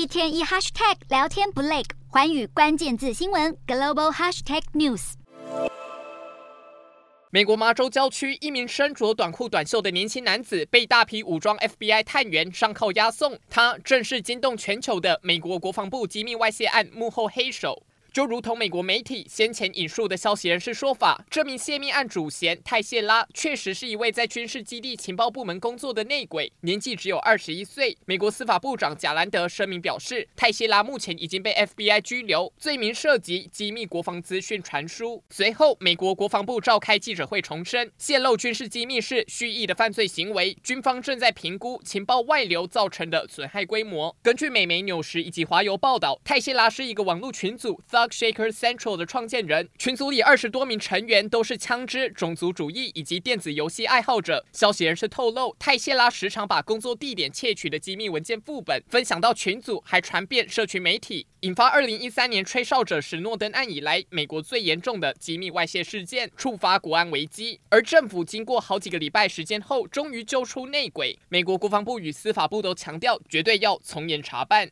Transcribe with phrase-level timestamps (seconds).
[0.00, 5.12] 一天一 hashtag 聊天不累，环宇关键字新闻 global hashtag news。
[7.28, 17.82] 美国麻州郊区，一名身着短裤短袖的年轻男子被大批武装 FBI 探员上铐押送，他正是惊动全球的美国国防部机密外泄案幕后黑手。
[18.12, 27.96] 就如同美国媒体先前引述的消息人士说法，这名泄密案主嫌泰谢拉确实是一位在军事基地情报部门工作的内鬼，年纪只有二十一岁。
[28.06, 35.22] 美国司法部长贾兰德声明表示，泰谢拉目前已经被 FBI 拘留，罪名涉及机密国防资讯传输。
[35.30, 44.16] 随后，美国国防部召开记者会重申，泄露军事机密是蓄意的犯罪行为，军方正在评估情报外流造成的损害规模。
[44.20, 47.80] 根据美媒纽时以及华邮报道，泰谢拉是一个网络群组。
[48.08, 54.44] Shaker Central 的创建人，群组里二十多名成员都是枪支、种族主义以及电子游戏爱好者。
[54.52, 67.60] 消息人士透露，泰谢拉时常把工作地点窃取的机密文件副本分享到群组，还传遍社群媒体，引发二零一三年吹哨者史诺登案以来美国最严重的机密外泄事件，触发国安危机。
[67.68, 71.18] 而政府经过好几个礼拜时间后，终于揪出内鬼。
[71.28, 74.70] 美国国防部与司法部都强调，绝对要从严查办。